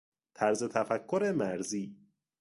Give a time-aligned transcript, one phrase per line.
[0.33, 1.95] طرز تفکر مرزی